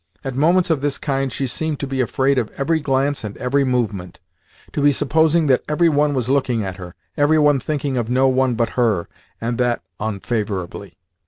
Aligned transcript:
At 0.23 0.33
moments 0.35 0.71
of 0.71 0.81
this 0.81 0.97
kind 0.97 1.31
she 1.31 1.45
seemed 1.45 1.79
to 1.81 1.85
be 1.85 2.01
afraid 2.01 2.39
of 2.39 2.49
every 2.57 2.79
glance 2.79 3.23
and 3.23 3.37
every 3.37 3.63
movement 3.63 4.19
to 4.71 4.81
be 4.81 4.91
supposing 4.91 5.45
that 5.45 5.63
every 5.69 5.89
one 5.89 6.15
was 6.15 6.27
looking 6.27 6.63
at 6.63 6.77
her, 6.77 6.95
every 7.17 7.37
one 7.37 7.59
thinking 7.59 7.97
of 7.97 8.09
no 8.09 8.27
one 8.27 8.55
but 8.55 8.69
her, 8.69 9.07
and 9.39 9.59
that 9.59 9.83
unfavourably. 9.99 10.97